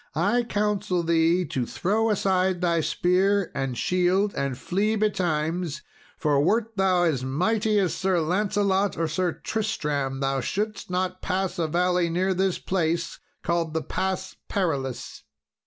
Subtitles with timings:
[0.15, 5.83] I counsel thee to throw aside thy spear and shield, and flee betimes,
[6.17, 11.59] for wert thou as mighty as Sir Lancelot or Sir Tristram, thou shouldest not pass
[11.59, 15.21] a valley near this place, called the Pass Perilous."